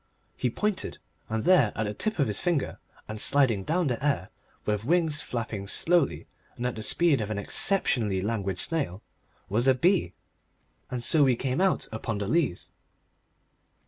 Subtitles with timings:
[0.35, 0.97] He pointed,
[1.29, 4.31] and there at the tip of his finger and sliding down the air
[4.65, 9.03] with wings flapping slowly and at the speed of an exceptionally languid snail
[9.47, 10.13] was a bee.
[10.89, 12.71] And so we came out upon the Leas.